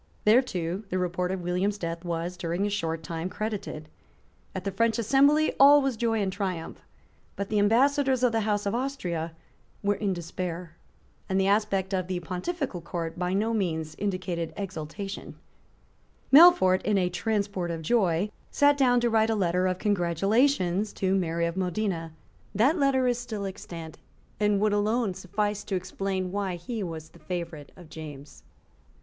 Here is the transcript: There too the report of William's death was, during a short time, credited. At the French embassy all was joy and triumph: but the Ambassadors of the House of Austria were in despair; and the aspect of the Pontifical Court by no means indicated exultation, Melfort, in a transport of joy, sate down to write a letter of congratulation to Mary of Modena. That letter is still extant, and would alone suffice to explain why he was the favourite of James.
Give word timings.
There 0.25 0.41
too 0.41 0.83
the 0.89 0.97
report 0.97 1.29
of 1.29 1.41
William's 1.43 1.77
death 1.77 2.03
was, 2.03 2.35
during 2.35 2.65
a 2.65 2.71
short 2.71 3.03
time, 3.03 3.29
credited. 3.29 3.87
At 4.55 4.63
the 4.63 4.71
French 4.71 4.97
embassy 5.13 5.51
all 5.59 5.79
was 5.79 5.95
joy 5.95 6.23
and 6.23 6.33
triumph: 6.33 6.81
but 7.35 7.49
the 7.49 7.59
Ambassadors 7.59 8.23
of 8.23 8.31
the 8.31 8.39
House 8.39 8.65
of 8.65 8.73
Austria 8.73 9.35
were 9.83 9.93
in 9.93 10.11
despair; 10.13 10.75
and 11.29 11.39
the 11.39 11.45
aspect 11.45 11.93
of 11.93 12.07
the 12.07 12.19
Pontifical 12.19 12.81
Court 12.81 13.19
by 13.19 13.33
no 13.35 13.53
means 13.53 13.93
indicated 13.99 14.53
exultation, 14.57 15.35
Melfort, 16.33 16.81
in 16.81 16.97
a 16.97 17.07
transport 17.07 17.69
of 17.69 17.83
joy, 17.83 18.31
sate 18.49 18.77
down 18.79 19.01
to 19.01 19.09
write 19.11 19.29
a 19.29 19.35
letter 19.35 19.67
of 19.67 19.77
congratulation 19.77 20.83
to 20.83 21.13
Mary 21.13 21.45
of 21.45 21.55
Modena. 21.55 22.11
That 22.55 22.79
letter 22.79 23.05
is 23.05 23.19
still 23.19 23.45
extant, 23.45 23.99
and 24.39 24.59
would 24.61 24.73
alone 24.73 25.13
suffice 25.13 25.63
to 25.65 25.75
explain 25.75 26.31
why 26.31 26.55
he 26.55 26.81
was 26.81 27.09
the 27.09 27.19
favourite 27.19 27.71
of 27.75 27.87
James. 27.87 28.41